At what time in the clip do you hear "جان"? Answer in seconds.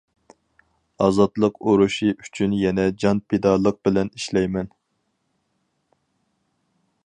3.03-3.21